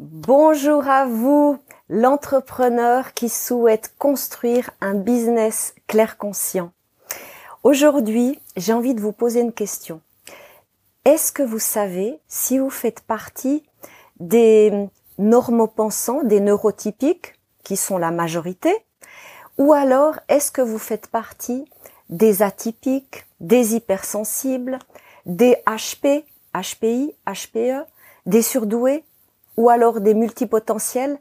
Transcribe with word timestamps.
Bonjour 0.00 0.86
à 0.86 1.06
vous, 1.06 1.58
l'entrepreneur 1.88 3.14
qui 3.14 3.28
souhaite 3.28 3.94
construire 3.98 4.70
un 4.80 4.94
business 4.94 5.74
clair 5.88 6.18
conscient. 6.18 6.70
Aujourd'hui, 7.64 8.38
j'ai 8.56 8.72
envie 8.72 8.94
de 8.94 9.00
vous 9.00 9.10
poser 9.10 9.40
une 9.40 9.52
question. 9.52 10.00
Est-ce 11.04 11.32
que 11.32 11.42
vous 11.42 11.58
savez 11.58 12.20
si 12.28 12.60
vous 12.60 12.70
faites 12.70 13.00
partie 13.00 13.64
des 14.20 14.88
normopensants, 15.18 16.22
des 16.22 16.38
neurotypiques, 16.38 17.34
qui 17.64 17.76
sont 17.76 17.98
la 17.98 18.12
majorité, 18.12 18.72
ou 19.58 19.72
alors 19.72 20.20
est-ce 20.28 20.52
que 20.52 20.62
vous 20.62 20.78
faites 20.78 21.08
partie 21.08 21.68
des 22.08 22.42
atypiques, 22.42 23.26
des 23.40 23.74
hypersensibles, 23.74 24.78
des 25.26 25.56
HP, 25.66 26.24
HPI, 26.54 27.16
HPE, 27.26 27.84
des 28.26 28.42
surdoués, 28.42 29.02
ou 29.58 29.70
alors 29.70 30.00
des 30.00 30.14
multipotentiels, 30.14 31.18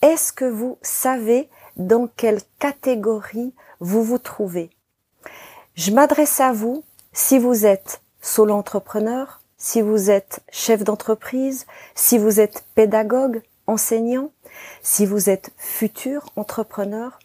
est-ce 0.00 0.32
que 0.32 0.46
vous 0.46 0.78
savez 0.80 1.50
dans 1.76 2.06
quelle 2.06 2.40
catégorie 2.58 3.52
vous 3.78 4.02
vous 4.02 4.16
trouvez? 4.16 4.70
Je 5.74 5.90
m'adresse 5.90 6.40
à 6.40 6.52
vous. 6.52 6.82
Si 7.12 7.38
vous 7.38 7.66
êtes 7.66 8.00
solo 8.22 8.54
entrepreneur, 8.54 9.42
si 9.58 9.82
vous 9.82 10.10
êtes 10.10 10.40
chef 10.50 10.82
d'entreprise, 10.82 11.66
si 11.94 12.16
vous 12.16 12.40
êtes 12.40 12.64
pédagogue, 12.74 13.42
enseignant, 13.66 14.30
si 14.82 15.04
vous 15.04 15.28
êtes 15.28 15.50
futur 15.58 16.24
entrepreneur, 16.36 17.18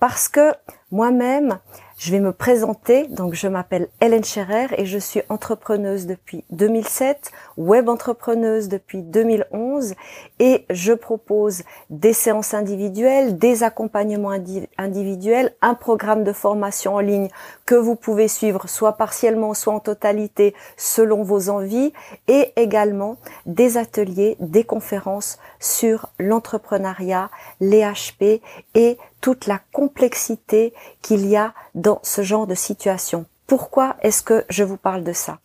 parce 0.00 0.28
que 0.28 0.52
moi-même, 0.90 1.60
je 2.04 2.10
vais 2.10 2.20
me 2.20 2.32
présenter. 2.32 3.06
Donc, 3.06 3.32
je 3.32 3.48
m'appelle 3.48 3.88
Hélène 4.02 4.24
Scherer 4.24 4.66
et 4.76 4.84
je 4.84 4.98
suis 4.98 5.22
entrepreneuse 5.30 6.06
depuis 6.06 6.44
2007, 6.50 7.32
web 7.56 7.88
entrepreneuse 7.88 8.68
depuis 8.68 9.00
2011 9.00 9.94
et 10.38 10.66
je 10.68 10.92
propose 10.92 11.62
des 11.88 12.12
séances 12.12 12.52
individuelles, 12.52 13.38
des 13.38 13.62
accompagnements 13.62 14.36
individuels, 14.76 15.54
un 15.62 15.72
programme 15.72 16.24
de 16.24 16.34
formation 16.34 16.96
en 16.96 17.00
ligne 17.00 17.28
que 17.64 17.74
vous 17.74 17.96
pouvez 17.96 18.28
suivre 18.28 18.68
soit 18.68 18.98
partiellement, 18.98 19.54
soit 19.54 19.72
en 19.72 19.80
totalité 19.80 20.54
selon 20.76 21.22
vos 21.22 21.48
envies 21.48 21.94
et 22.28 22.52
également 22.56 23.16
des 23.46 23.78
ateliers, 23.78 24.36
des 24.40 24.64
conférences 24.64 25.38
sur 25.58 26.10
l'entrepreneuriat, 26.18 27.30
les 27.60 27.80
HP 27.80 28.42
et 28.74 28.98
toute 29.24 29.46
la 29.46 29.58
complexité 29.72 30.74
qu'il 31.00 31.26
y 31.26 31.34
a 31.34 31.54
dans 31.74 31.98
ce 32.02 32.20
genre 32.20 32.46
de 32.46 32.54
situation. 32.54 33.24
Pourquoi 33.46 33.96
est-ce 34.02 34.22
que 34.22 34.44
je 34.50 34.64
vous 34.64 34.76
parle 34.76 35.02
de 35.02 35.14
ça? 35.14 35.38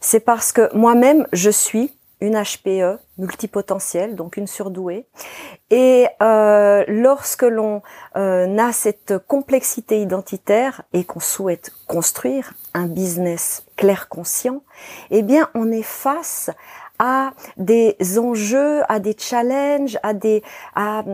C'est 0.00 0.20
parce 0.20 0.52
que 0.52 0.72
moi-même, 0.76 1.26
je 1.32 1.50
suis 1.50 1.92
une 2.20 2.40
HPE 2.40 3.00
multipotentielle, 3.18 4.14
donc 4.14 4.36
une 4.36 4.46
surdouée. 4.46 5.06
Et 5.70 6.06
euh, 6.22 6.84
lorsque 6.86 7.42
l'on 7.42 7.82
euh, 8.14 8.58
a 8.58 8.72
cette 8.72 9.18
complexité 9.26 10.00
identitaire 10.00 10.82
et 10.92 11.02
qu'on 11.02 11.18
souhaite 11.18 11.72
construire 11.88 12.54
un 12.74 12.86
business 12.86 13.66
clair 13.76 14.08
conscient, 14.08 14.62
eh 15.10 15.22
bien 15.22 15.50
on 15.54 15.72
est 15.72 15.82
face 15.82 16.50
à 16.98 17.32
des 17.56 17.96
enjeux, 18.18 18.82
à 18.88 18.98
des 18.98 19.14
challenges, 19.18 19.98
à 20.02 20.14
des 20.14 20.42
à, 20.74 21.04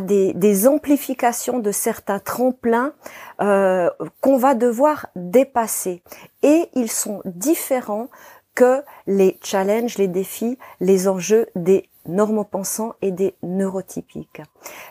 des, 0.00 0.32
des, 0.34 0.68
amplifications 0.68 1.58
de 1.58 1.70
certains 1.70 2.18
tremplins 2.18 2.92
euh, 3.40 3.90
qu'on 4.20 4.36
va 4.36 4.54
devoir 4.54 5.06
dépasser. 5.16 6.02
Et 6.42 6.68
ils 6.74 6.90
sont 6.90 7.22
différents 7.24 8.08
que 8.54 8.82
les 9.06 9.38
challenges, 9.42 9.98
les 9.98 10.08
défis, 10.08 10.58
les 10.80 11.08
enjeux 11.08 11.46
des 11.54 11.88
normopensants 12.06 12.94
et 13.00 13.10
des 13.10 13.34
neurotypiques. 13.42 14.42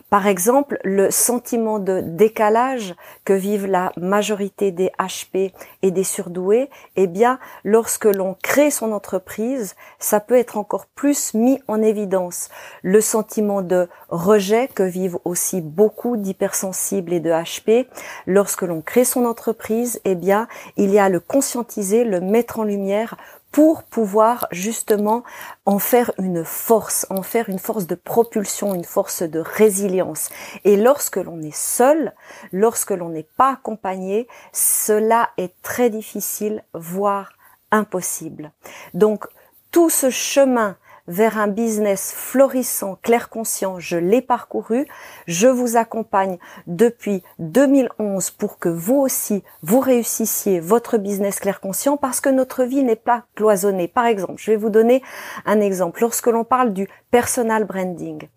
Par 0.09 0.27
exemple, 0.27 0.79
le 0.83 1.11
sentiment 1.11 1.79
de 1.79 2.01
décalage 2.01 2.95
que 3.25 3.33
vivent 3.33 3.67
la 3.67 3.91
majorité 3.97 4.71
des 4.71 4.91
HP 4.99 5.51
et 5.81 5.91
des 5.91 6.03
surdoués, 6.03 6.69
eh 6.95 7.07
bien, 7.07 7.39
lorsque 7.63 8.05
l'on 8.05 8.35
crée 8.41 8.71
son 8.71 8.91
entreprise, 8.91 9.75
ça 9.99 10.19
peut 10.19 10.37
être 10.37 10.57
encore 10.57 10.85
plus 10.85 11.33
mis 11.33 11.59
en 11.67 11.81
évidence. 11.81 12.49
Le 12.81 13.01
sentiment 13.01 13.61
de 13.61 13.89
rejet 14.09 14.67
que 14.67 14.83
vivent 14.83 15.19
aussi 15.25 15.61
beaucoup 15.61 16.17
d'hypersensibles 16.17 17.13
et 17.13 17.19
de 17.19 17.31
HP, 17.31 17.87
lorsque 18.25 18.63
l'on 18.63 18.81
crée 18.81 19.05
son 19.05 19.25
entreprise, 19.25 20.01
eh 20.05 20.15
bien, 20.15 20.47
il 20.77 20.91
y 20.91 20.99
a 20.99 21.09
le 21.09 21.19
conscientiser, 21.19 22.03
le 22.03 22.21
mettre 22.21 22.59
en 22.59 22.63
lumière 22.63 23.17
pour 23.51 23.83
pouvoir 23.83 24.47
justement 24.51 25.23
en 25.65 25.77
faire 25.77 26.11
une 26.17 26.45
force, 26.45 27.05
en 27.09 27.21
faire 27.21 27.49
une 27.49 27.59
force 27.59 27.85
de 27.85 27.95
propulsion, 27.95 28.73
une 28.73 28.85
force 28.85 29.23
de 29.23 29.39
résilience. 29.39 30.29
Et 30.63 30.77
lorsque 30.77 31.17
l'on 31.17 31.41
est 31.41 31.55
seul, 31.55 32.13
lorsque 32.51 32.91
l'on 32.91 33.09
n'est 33.09 33.27
pas 33.37 33.53
accompagné, 33.53 34.27
cela 34.53 35.29
est 35.37 35.53
très 35.61 35.89
difficile, 35.89 36.63
voire 36.73 37.33
impossible. 37.71 38.51
Donc 38.93 39.25
tout 39.71 39.89
ce 39.89 40.09
chemin 40.09 40.77
vers 41.07 41.37
un 41.37 41.47
business 41.47 42.13
florissant, 42.15 42.97
clair 43.01 43.29
conscient, 43.29 43.79
je 43.79 43.97
l'ai 43.97 44.21
parcouru. 44.21 44.87
Je 45.27 45.47
vous 45.47 45.77
accompagne 45.77 46.37
depuis 46.67 47.23
2011 47.39 48.31
pour 48.31 48.59
que 48.59 48.69
vous 48.69 48.95
aussi, 48.95 49.43
vous 49.61 49.79
réussissiez 49.79 50.59
votre 50.59 50.97
business 50.97 51.39
clair 51.39 51.59
conscient 51.59 51.97
parce 51.97 52.21
que 52.21 52.29
notre 52.29 52.63
vie 52.63 52.83
n'est 52.83 52.95
pas 52.95 53.25
cloisonnée. 53.35 53.87
Par 53.87 54.05
exemple, 54.05 54.35
je 54.37 54.51
vais 54.51 54.57
vous 54.57 54.69
donner 54.69 55.01
un 55.45 55.61
exemple. 55.61 56.01
Lorsque 56.01 56.27
l'on 56.27 56.43
parle 56.43 56.73
du 56.73 56.87
personal 57.11 57.65
branding, 57.65 58.27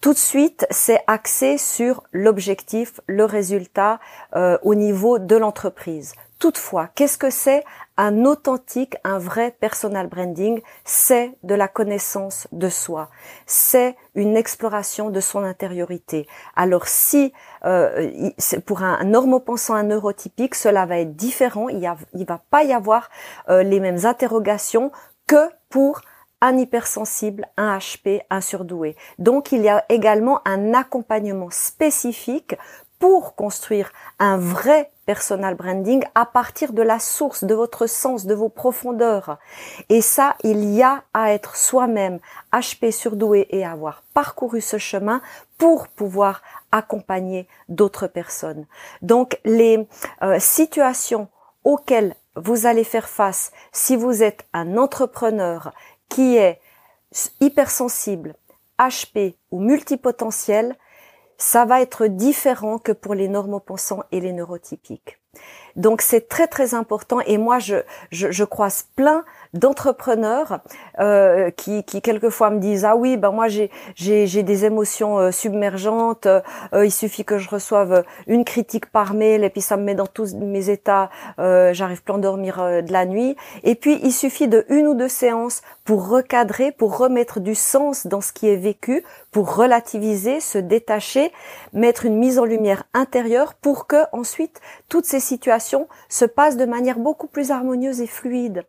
tout 0.00 0.14
de 0.14 0.18
suite, 0.18 0.66
c'est 0.70 1.00
axé 1.06 1.58
sur 1.58 2.04
l'objectif, 2.12 3.00
le 3.06 3.24
résultat 3.24 4.00
euh, 4.34 4.56
au 4.62 4.74
niveau 4.74 5.18
de 5.18 5.36
l'entreprise. 5.36 6.14
Toutefois, 6.40 6.88
qu'est-ce 6.94 7.18
que 7.18 7.28
c'est 7.28 7.64
un 7.98 8.24
authentique, 8.24 8.96
un 9.04 9.18
vrai 9.18 9.54
personal 9.60 10.06
branding? 10.06 10.62
C'est 10.86 11.36
de 11.42 11.54
la 11.54 11.68
connaissance 11.68 12.48
de 12.50 12.70
soi. 12.70 13.10
C'est 13.44 13.94
une 14.14 14.38
exploration 14.38 15.10
de 15.10 15.20
son 15.20 15.44
intériorité. 15.44 16.26
Alors 16.56 16.88
si 16.88 17.34
euh, 17.66 18.10
pour 18.64 18.82
un 18.82 19.04
normopensant, 19.04 19.74
un 19.74 19.82
neurotypique, 19.82 20.54
cela 20.54 20.86
va 20.86 21.00
être 21.00 21.14
différent. 21.14 21.68
Il, 21.68 21.78
y 22.14 22.24
va 22.24 22.40
pas 22.50 22.64
y 22.64 22.72
avoir 22.72 23.10
euh, 23.50 23.62
les 23.62 23.78
mêmes 23.78 24.06
interrogations 24.06 24.90
que 25.26 25.50
pour 25.68 26.00
un 26.40 26.56
hypersensible, 26.56 27.46
un 27.58 27.76
HP, 27.76 28.22
un 28.30 28.40
surdoué. 28.40 28.96
Donc 29.18 29.52
il 29.52 29.60
y 29.60 29.68
a 29.68 29.84
également 29.90 30.40
un 30.46 30.72
accompagnement 30.72 31.50
spécifique 31.50 32.56
pour 32.98 33.34
construire 33.34 33.92
un 34.18 34.38
vrai 34.38 34.90
personal 35.10 35.56
branding 35.56 36.04
à 36.14 36.24
partir 36.24 36.72
de 36.72 36.82
la 36.82 37.00
source, 37.00 37.42
de 37.42 37.52
votre 37.52 37.88
sens, 37.88 38.26
de 38.26 38.34
vos 38.42 38.48
profondeurs. 38.48 39.38
Et 39.88 40.02
ça, 40.02 40.36
il 40.44 40.72
y 40.72 40.84
a 40.84 41.02
à 41.12 41.32
être 41.32 41.56
soi-même 41.56 42.20
HP 42.52 42.92
surdoué 42.92 43.48
et 43.50 43.66
avoir 43.66 44.04
parcouru 44.14 44.60
ce 44.60 44.78
chemin 44.78 45.20
pour 45.58 45.88
pouvoir 45.88 46.42
accompagner 46.70 47.48
d'autres 47.68 48.06
personnes. 48.06 48.66
Donc 49.02 49.40
les 49.44 49.88
euh, 50.22 50.38
situations 50.38 51.26
auxquelles 51.64 52.14
vous 52.36 52.66
allez 52.66 52.84
faire 52.84 53.08
face 53.08 53.50
si 53.72 53.96
vous 53.96 54.22
êtes 54.22 54.46
un 54.52 54.76
entrepreneur 54.76 55.72
qui 56.08 56.36
est 56.36 56.60
hypersensible, 57.40 58.36
HP 58.78 59.34
ou 59.50 59.58
multipotentiel, 59.58 60.76
ça 61.40 61.64
va 61.64 61.80
être 61.80 62.06
différent 62.06 62.78
que 62.78 62.92
pour 62.92 63.14
les 63.14 63.26
normopensants 63.26 64.04
et 64.12 64.20
les 64.20 64.32
neurotypiques. 64.32 65.20
Donc 65.76 66.02
c'est 66.02 66.28
très 66.28 66.48
très 66.48 66.74
important 66.74 67.20
et 67.20 67.38
moi 67.38 67.60
je, 67.60 67.76
je, 68.10 68.32
je 68.32 68.44
croise 68.44 68.88
plein 68.96 69.24
d'entrepreneurs 69.54 70.60
euh, 70.98 71.50
qui, 71.50 71.84
qui 71.84 72.02
quelquefois 72.02 72.50
me 72.50 72.58
disent 72.58 72.84
ah 72.84 72.96
oui 72.96 73.16
ben 73.16 73.30
moi 73.30 73.46
j'ai 73.46 73.70
j'ai, 73.94 74.42
des 74.42 74.64
émotions 74.64 75.18
euh, 75.18 75.30
submergentes 75.30 76.26
euh, 76.26 76.40
il 76.84 76.90
suffit 76.90 77.24
que 77.24 77.38
je 77.38 77.48
reçoive 77.48 78.04
une 78.26 78.44
critique 78.44 78.86
par 78.86 79.14
mail 79.14 79.44
et 79.44 79.50
puis 79.50 79.60
ça 79.60 79.76
me 79.76 79.84
met 79.84 79.94
dans 79.94 80.08
tous 80.08 80.34
mes 80.34 80.70
états 80.70 81.10
euh, 81.38 81.72
j'arrive 81.72 82.02
plus 82.02 82.14
à 82.14 82.18
dormir 82.18 82.60
euh, 82.60 82.82
de 82.82 82.92
la 82.92 83.06
nuit 83.06 83.36
et 83.62 83.76
puis 83.76 84.00
il 84.02 84.12
suffit 84.12 84.48
de 84.48 84.66
une 84.68 84.88
ou 84.88 84.94
deux 84.94 85.08
séances 85.08 85.62
pour 85.84 86.08
recadrer 86.08 86.72
pour 86.72 86.98
remettre 86.98 87.38
du 87.38 87.54
sens 87.54 88.08
dans 88.08 88.20
ce 88.20 88.32
qui 88.32 88.48
est 88.48 88.56
vécu 88.56 89.04
pour 89.30 89.54
relativiser 89.54 90.40
se 90.40 90.58
détacher 90.58 91.32
mettre 91.72 92.06
une 92.06 92.16
mise 92.16 92.38
en 92.38 92.44
lumière 92.44 92.84
intérieure 92.94 93.54
pour 93.54 93.86
que 93.86 94.02
ensuite 94.12 94.60
toutes 94.88 95.06
ces 95.06 95.20
situations 95.20 95.88
se 96.08 96.24
passent 96.24 96.56
de 96.56 96.64
manière 96.64 96.98
beaucoup 96.98 97.26
plus 97.26 97.50
harmonieuse 97.50 98.00
et 98.00 98.06
fluide 98.06 98.64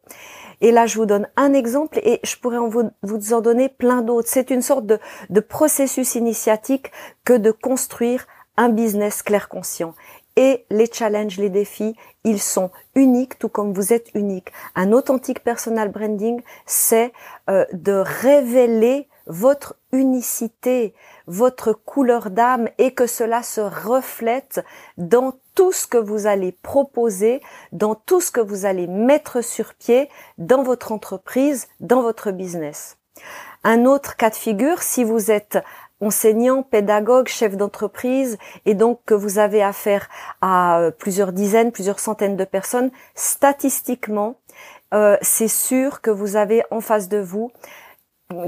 et 0.62 0.72
là, 0.72 0.86
je 0.86 0.98
vous 0.98 1.08
donne 1.08 1.28
un 1.36 1.54
exemple 1.54 2.00
et 2.04 2.19
je 2.24 2.38
pourrais 2.38 2.58
en 2.58 2.69
vous, 2.69 3.34
en 3.34 3.42
donner 3.42 3.68
plein 3.68 4.04
d'autres. 4.04 4.30
C'est 4.30 4.52
une 4.52 4.62
sorte 4.62 4.86
de, 4.86 5.00
de 5.30 5.40
processus 5.40 6.16
initiatique 6.16 6.92
que 7.25 7.34
de 7.34 7.52
construire 7.52 8.28
un 8.57 8.69
business 8.69 9.24
clair 9.24 9.50
conscient. 9.50 9.96
Et 10.38 10.66
les 10.69 10.86
challenges, 10.86 11.38
les 11.38 11.50
défis, 11.50 11.96
ils 12.24 12.40
sont 12.40 12.69
uniques, 12.96 13.38
tout 13.40 13.50
comme 13.50 13.74
vous 13.74 13.92
êtes 13.92 14.12
unique. 14.14 14.52
Un 14.75 14.92
authentique 14.92 15.44
personal 15.44 15.90
branding, 15.90 16.42
c'est 16.66 17.12
euh, 17.50 17.66
de 17.74 17.94
révéler 17.94 19.07
votre 19.27 19.75
unicité, 19.91 20.94
votre 21.27 21.73
couleur 21.73 22.29
d'âme 22.29 22.69
et 22.77 22.94
que 22.94 23.07
cela 23.07 23.44
se 23.44 23.62
reflète 23.62 24.63
dans 24.97 25.33
tout 25.56 25.71
ce 25.71 25.88
que 25.88 25.97
vous 25.97 26.27
allez 26.27 26.51
proposer, 26.51 27.41
dans 27.71 27.95
tout 27.95 28.21
ce 28.21 28.31
que 28.31 28.41
vous 28.41 28.65
allez 28.65 28.88
mettre 28.88 29.41
sur 29.41 29.73
pied 29.73 30.09
dans 30.38 30.63
votre 30.63 30.91
entreprise, 30.91 31.68
dans 31.79 32.01
votre 32.01 32.31
business. 32.31 32.97
Un 33.63 33.85
autre 33.85 34.15
cas 34.15 34.29
de 34.29 34.35
figure, 34.35 34.81
si 34.81 35.03
vous 35.03 35.29
êtes 35.29 35.59
enseignant, 36.01 36.63
pédagogue, 36.63 37.27
chef 37.27 37.56
d'entreprise, 37.56 38.38
et 38.65 38.73
donc 38.73 39.00
que 39.06 39.13
vous 39.13 39.38
avez 39.38 39.62
affaire 39.62 40.09
à 40.41 40.79
euh, 40.79 40.91
plusieurs 40.91 41.31
dizaines, 41.31 41.71
plusieurs 41.71 42.00
centaines 42.00 42.38
de 42.38 42.44
personnes, 42.44 42.89
statistiquement, 43.13 44.35
euh, 44.94 45.15
c'est 45.21 45.47
sûr 45.47 46.01
que 46.01 46.09
vous 46.09 46.35
avez 46.35 46.63
en 46.71 46.81
face 46.81 47.07
de 47.07 47.19
vous 47.19 47.51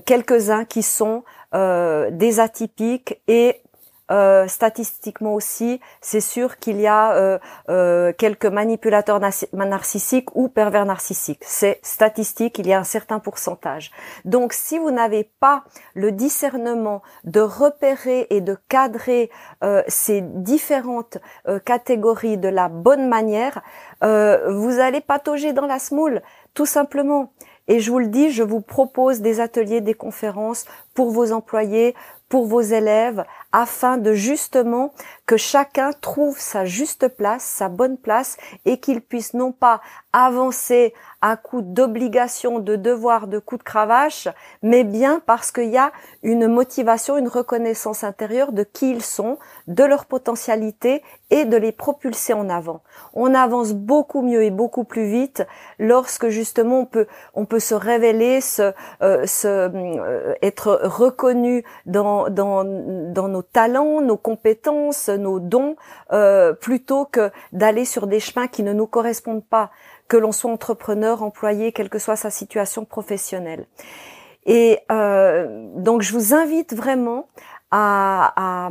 quelques-uns 0.06 0.66
qui 0.66 0.84
sont 0.84 1.24
euh, 1.54 2.10
des 2.12 2.40
atypiques 2.40 3.22
et 3.28 3.64
euh, 4.12 4.48
statistiquement 4.50 5.34
aussi, 5.34 5.80
c'est 6.02 6.20
sûr 6.20 6.58
qu'il 6.58 6.80
y 6.82 6.88
a 6.88 7.14
euh, 7.14 7.40
euh, 7.70 8.12
quelques 8.16 8.46
manipulateurs 8.46 9.22
narcissiques 9.54 10.36
ou 10.36 10.50
pervers 10.50 10.86
narcissiques. 10.86 11.42
C'est 11.42 11.80
statistique, 11.84 12.60
il 12.60 12.68
y 12.68 12.74
a 12.74 12.80
un 12.80 12.84
certain 12.84 13.20
pourcentage. 13.20 13.92
Donc 14.26 14.52
si 14.52 14.78
vous 14.78 14.92
n'avez 14.92 15.32
pas 15.40 15.64
le 15.96 16.12
discernement 16.12 17.02
de 17.24 17.40
repérer 17.40 18.28
et 18.30 18.42
de 18.42 18.58
cadrer 18.68 19.30
ces 19.88 20.22
différentes 20.22 21.18
catégories 21.66 22.38
de 22.38 22.50
la 22.50 22.68
bonne 22.68 23.08
manière, 23.08 23.62
vous 24.02 24.80
allez 24.80 25.02
patauger 25.02 25.54
dans 25.54 25.66
la 25.66 25.80
smoule, 25.80 26.22
tout 26.54 26.66
simplement. 26.66 27.32
Et 27.68 27.80
je 27.80 27.92
vous 27.92 28.00
le 28.00 28.08
dis, 28.08 28.32
je 28.32 28.44
vous 28.44 28.62
propose 28.62 29.22
des 29.22 29.40
ateliers, 29.40 29.82
des 29.82 29.94
conférences 29.94 30.66
pour 30.94 31.12
vos 31.12 31.32
employés, 31.32 31.96
pour 32.30 32.48
vos 32.48 32.62
élèves, 32.62 33.26
afin 33.52 33.98
de 33.98 34.14
justement 34.14 34.92
que 35.26 35.38
chacun 35.38 35.92
trouve 35.94 36.40
sa 36.40 36.66
juste 36.66 37.08
place, 37.08 37.44
sa 37.44 37.70
bonne 37.70 37.98
place, 37.98 38.38
et 38.66 38.80
qu'il 38.80 39.02
puisse 39.02 39.34
non 39.34 39.52
pas 39.52 39.82
avancer 40.12 40.94
à 41.22 41.38
coup 41.38 41.62
d'obligation, 41.62 42.60
de 42.60 42.76
devoir, 42.76 43.28
de 43.28 43.40
coup 43.40 43.58
de 43.58 43.64
cravache, 43.64 44.28
mais 44.62 44.84
bien 44.84 45.22
parce 45.26 45.52
qu'il 45.52 45.70
y 45.70 45.78
a 45.78 45.92
une 46.22 46.48
motivation, 46.48 47.18
une 47.18 47.30
reconnaissance 47.30 48.04
intérieure 48.04 48.52
de 48.52 48.64
qui 48.64 48.92
ils 48.92 49.02
sont, 49.02 49.38
de 49.68 49.84
leur 49.86 50.06
potentialité 50.06 51.02
et 51.30 51.46
de 51.46 51.56
les 51.56 51.72
propulser 51.72 52.34
en 52.34 52.50
avant. 52.50 52.82
On 53.14 53.34
avance 53.34 53.72
beaucoup 53.72 54.22
mieux 54.22 54.44
et 54.44 54.52
beaucoup 54.52 54.84
plus 54.84 55.06
vite 55.06 55.44
lorsque 55.80 56.28
justement 56.28 56.82
on 56.82 56.86
peut 56.86 57.08
on 57.34 57.46
peut 57.46 57.60
se 57.60 57.74
révéler, 57.74 58.42
se, 58.42 58.74
euh, 59.02 59.26
se 59.26 59.48
euh, 59.48 60.34
être 60.42 60.80
reconnu 60.84 61.64
dans 61.86 62.13
dans 62.30 62.64
nos 62.64 63.42
talents, 63.42 64.02
nos 64.02 64.18
compétences, 64.18 65.10
nos 65.10 65.40
dons, 65.40 65.76
euh, 66.12 66.54
plutôt 66.54 67.06
que 67.06 67.32
d'aller 67.52 67.86
sur 67.86 68.08
des 68.08 68.20
chemins 68.20 68.48
qui 68.48 68.64
ne 68.64 68.74
nous 68.74 68.88
correspondent 68.88 69.46
pas, 69.46 69.72
que 70.08 70.18
l'on 70.18 70.32
soit 70.32 70.52
entrepreneur, 70.52 71.24
employé, 71.24 71.72
quelle 71.72 71.90
que 71.90 72.00
soit 72.00 72.16
sa 72.16 72.30
situation 72.30 72.86
professionnelle. 72.86 73.66
Et 74.46 74.80
euh, 74.92 75.68
donc 75.76 76.02
je 76.02 76.14
vous 76.14 76.34
invite 76.34 76.74
vraiment 76.74 77.28
à, 77.76 78.70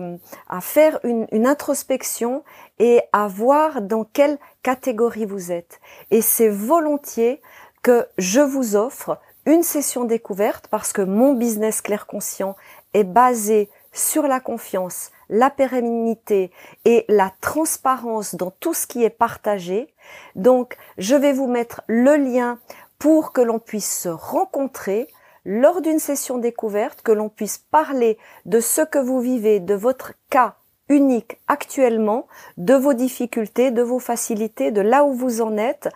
à, 0.48 0.60
faire 0.60 1.00
une, 1.02 1.26
une, 1.32 1.46
introspection 1.46 2.44
et 2.78 3.00
à 3.12 3.26
voir 3.26 3.82
dans 3.82 4.04
quelle 4.04 4.38
catégorie 4.62 5.24
vous 5.24 5.50
êtes. 5.50 5.80
Et 6.12 6.20
c'est 6.20 6.48
volontiers 6.48 7.40
que 7.82 8.06
je 8.16 8.40
vous 8.40 8.76
offre 8.76 9.18
une 9.44 9.64
session 9.64 10.04
découverte 10.04 10.68
parce 10.68 10.92
que 10.92 11.02
mon 11.02 11.34
business 11.34 11.80
clair 11.80 12.06
conscient 12.06 12.54
est 12.94 13.04
basé 13.04 13.70
sur 13.92 14.22
la 14.26 14.40
confiance, 14.40 15.10
la 15.28 15.50
pérennité 15.50 16.50
et 16.84 17.04
la 17.08 17.32
transparence 17.40 18.34
dans 18.34 18.50
tout 18.50 18.74
ce 18.74 18.86
qui 18.86 19.04
est 19.04 19.10
partagé. 19.10 19.92
Donc, 20.34 20.76
je 20.98 21.14
vais 21.14 21.32
vous 21.32 21.46
mettre 21.46 21.82
le 21.86 22.16
lien 22.16 22.58
pour 22.98 23.32
que 23.32 23.40
l'on 23.40 23.58
puisse 23.58 24.00
se 24.00 24.08
rencontrer 24.08 25.08
lors 25.44 25.82
d'une 25.82 25.98
session 25.98 26.38
découverte, 26.38 27.02
que 27.02 27.12
l'on 27.12 27.28
puisse 27.28 27.58
parler 27.58 28.18
de 28.46 28.60
ce 28.60 28.82
que 28.82 28.98
vous 28.98 29.20
vivez, 29.20 29.60
de 29.60 29.74
votre 29.74 30.12
cas 30.30 30.56
unique 30.92 31.40
actuellement, 31.48 32.26
de 32.58 32.74
vos 32.74 32.92
difficultés, 32.92 33.70
de 33.70 33.82
vos 33.82 33.98
facilités, 33.98 34.70
de 34.70 34.82
là 34.82 35.04
où 35.04 35.14
vous 35.14 35.40
en 35.40 35.56
êtes, 35.56 35.88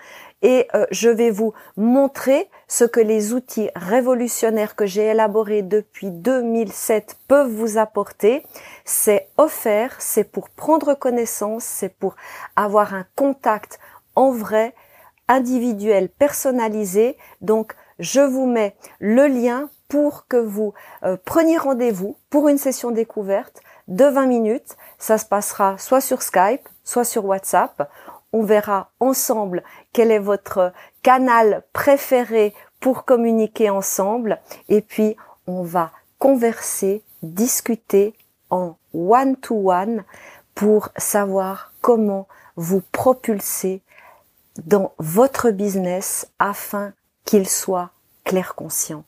et 0.42 0.68
euh, 0.74 0.86
je 0.90 1.08
vais 1.08 1.30
vous 1.30 1.52
montrer 1.76 2.48
ce 2.68 2.84
que 2.84 3.00
les 3.00 3.32
outils 3.32 3.70
révolutionnaires 3.74 4.74
que 4.74 4.86
j'ai 4.86 5.06
élaborés 5.06 5.62
depuis 5.62 6.10
2007 6.10 7.16
peuvent 7.28 7.50
vous 7.50 7.78
apporter. 7.78 8.44
C'est 8.84 9.28
offert, 9.36 9.96
c'est 9.98 10.24
pour 10.24 10.50
prendre 10.50 10.94
connaissance, 10.94 11.64
c'est 11.64 11.94
pour 11.94 12.16
avoir 12.54 12.94
un 12.94 13.06
contact 13.16 13.78
en 14.14 14.30
vrai, 14.30 14.74
individuel, 15.28 16.08
personnalisé. 16.08 17.16
Donc, 17.40 17.74
je 17.98 18.20
vous 18.20 18.46
mets 18.46 18.76
le 18.98 19.26
lien 19.26 19.68
pour 19.88 20.26
que 20.26 20.36
vous 20.36 20.74
euh, 21.02 21.16
preniez 21.24 21.58
rendez-vous 21.58 22.16
pour 22.30 22.48
une 22.48 22.58
session 22.58 22.90
découverte 22.90 23.60
de 23.88 24.04
20 24.04 24.26
minutes. 24.26 24.76
Ça 24.98 25.18
se 25.18 25.26
passera 25.26 25.78
soit 25.78 26.00
sur 26.00 26.22
Skype, 26.22 26.68
soit 26.84 27.04
sur 27.04 27.24
WhatsApp. 27.24 27.90
On 28.32 28.42
verra 28.42 28.90
ensemble 29.00 29.62
quel 29.92 30.10
est 30.10 30.18
votre 30.18 30.72
canal 31.02 31.62
préféré 31.72 32.54
pour 32.80 33.04
communiquer 33.04 33.70
ensemble 33.70 34.38
et 34.68 34.80
puis 34.80 35.16
on 35.46 35.62
va 35.62 35.92
converser, 36.18 37.02
discuter 37.22 38.14
en 38.50 38.76
one-to-one 38.92 40.04
pour 40.54 40.88
savoir 40.96 41.72
comment 41.80 42.26
vous 42.56 42.82
propulser 42.92 43.82
dans 44.64 44.92
votre 44.98 45.50
business 45.50 46.30
afin 46.38 46.92
qu'il 47.24 47.48
soit 47.48 47.90
clair 48.24 48.54
conscient. 48.54 49.04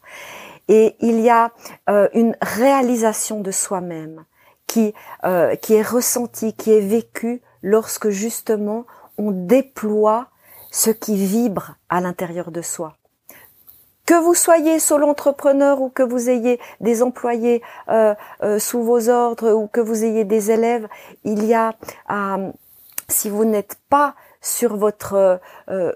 Et 0.68 0.96
il 1.00 1.20
y 1.20 1.30
a 1.30 1.50
euh, 1.88 2.08
une 2.12 2.36
réalisation 2.42 3.40
de 3.40 3.50
soi-même 3.50 4.24
qui, 4.68 4.94
euh, 5.24 5.56
qui 5.56 5.74
est 5.74 5.82
ressentie, 5.82 6.52
qui 6.52 6.72
est 6.72 6.80
vécue 6.80 7.42
lorsque 7.62 8.10
justement 8.10 8.86
on 9.16 9.32
déploie 9.32 10.28
ce 10.70 10.90
qui 10.90 11.16
vibre 11.16 11.74
à 11.88 12.00
l'intérieur 12.00 12.52
de 12.52 12.62
soi. 12.62 12.94
Que 14.06 14.14
vous 14.14 14.34
soyez 14.34 14.78
solo 14.78 15.08
entrepreneur 15.08 15.82
ou 15.82 15.90
que 15.90 16.04
vous 16.04 16.30
ayez 16.30 16.60
des 16.80 17.02
employés 17.02 17.62
euh, 17.88 18.14
euh, 18.42 18.58
sous 18.58 18.82
vos 18.82 19.08
ordres 19.08 19.52
ou 19.52 19.66
que 19.66 19.80
vous 19.80 20.04
ayez 20.04 20.24
des 20.24 20.50
élèves, 20.50 20.86
il 21.24 21.44
y 21.44 21.54
a, 21.54 21.74
si 23.08 23.28
vous 23.28 23.44
n'êtes 23.44 23.76
pas 23.90 24.14
sur 24.40 24.76
votre 24.76 25.40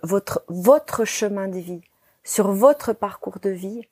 votre 0.02 0.42
votre 0.48 1.04
chemin 1.04 1.46
de 1.46 1.58
vie, 1.58 1.82
sur 2.24 2.50
votre 2.50 2.92
parcours 2.92 3.38
de 3.40 3.50
vie, 3.50 3.86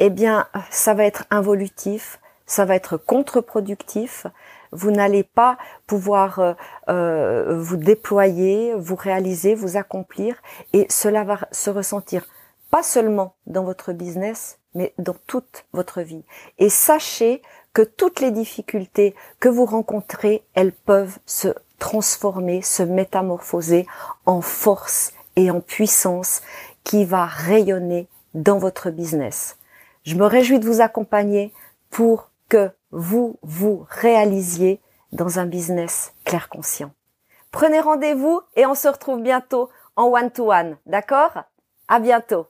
eh 0.00 0.10
bien, 0.10 0.46
ça 0.70 0.94
va 0.94 1.04
être 1.04 1.24
involutif, 1.30 2.18
ça 2.46 2.64
va 2.64 2.74
être 2.76 2.96
contre-productif, 2.96 4.26
vous 4.72 4.90
n'allez 4.90 5.22
pas 5.22 5.56
pouvoir 5.86 6.40
euh, 6.40 6.54
euh, 6.88 7.58
vous 7.58 7.76
déployer, 7.76 8.74
vous 8.74 8.96
réaliser, 8.96 9.54
vous 9.54 9.76
accomplir, 9.76 10.36
et 10.72 10.86
cela 10.90 11.24
va 11.24 11.38
se 11.52 11.70
ressentir 11.70 12.26
pas 12.70 12.82
seulement 12.82 13.36
dans 13.46 13.62
votre 13.62 13.92
business, 13.92 14.58
mais 14.74 14.92
dans 14.98 15.14
toute 15.26 15.64
votre 15.72 16.00
vie. 16.00 16.24
Et 16.58 16.68
sachez 16.68 17.40
que 17.72 17.82
toutes 17.82 18.20
les 18.20 18.32
difficultés 18.32 19.14
que 19.38 19.48
vous 19.48 19.64
rencontrez, 19.64 20.44
elles 20.54 20.72
peuvent 20.72 21.18
se 21.24 21.48
transformer, 21.78 22.62
se 22.62 22.82
métamorphoser 22.82 23.86
en 24.26 24.40
force 24.40 25.12
et 25.36 25.50
en 25.50 25.60
puissance 25.60 26.42
qui 26.82 27.04
va 27.04 27.26
rayonner 27.26 28.08
dans 28.34 28.58
votre 28.58 28.90
business. 28.90 29.56
Je 30.04 30.16
me 30.16 30.26
réjouis 30.26 30.58
de 30.58 30.66
vous 30.66 30.80
accompagner 30.80 31.52
pour 31.90 32.30
que 32.48 32.70
vous 32.90 33.38
vous 33.42 33.86
réalisiez 33.88 34.80
dans 35.12 35.38
un 35.38 35.46
business 35.46 36.12
clair 36.24 36.48
conscient. 36.48 36.92
Prenez 37.50 37.80
rendez-vous 37.80 38.40
et 38.56 38.66
on 38.66 38.74
se 38.74 38.88
retrouve 38.88 39.22
bientôt 39.22 39.70
en 39.96 40.06
one-to-one, 40.06 40.76
d'accord? 40.86 41.44
À 41.88 42.00
bientôt 42.00 42.48